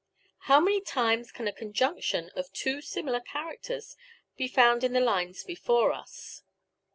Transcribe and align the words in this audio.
How 0.49 0.59
many 0.59 0.81
times 0.81 1.31
can 1.31 1.47
a 1.47 1.53
conjunction 1.53 2.31
of 2.35 2.51
two 2.53 2.81
similar 2.81 3.19
characters 3.19 3.95
be 4.35 4.47
found 4.47 4.83
in 4.83 4.93
the 4.93 4.99
lines 4.99 5.43
before 5.43 5.93
us..>. 5.93 6.41